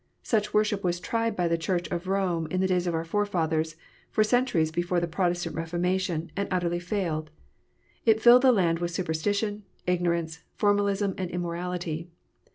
Such 0.23 0.51
worship 0.51 0.83
was 0.83 0.99
tried 0.99 1.35
by 1.35 1.47
the 1.47 1.59
Church 1.59 1.87
of 1.89 2.07
Rome 2.07 2.47
in 2.49 2.59
the 2.59 2.65
days 2.65 2.87
of 2.87 2.95
our 2.95 3.05
forefathers, 3.05 3.75
for 4.09 4.23
centuries 4.23 4.71
before 4.71 4.99
the 4.99 5.05
Protestant 5.05 5.55
Reformation, 5.55 6.31
and 6.35 6.47
utterly 6.49 6.79
failed. 6.79 7.29
It 8.03 8.19
filled 8.19 8.41
the 8.41 8.51
land 8.51 8.79
with 8.79 8.89
superstition, 8.89 9.61
ignorance, 9.85 10.39
formalism, 10.55 11.13
and 11.19 11.29
immorality. 11.29 12.09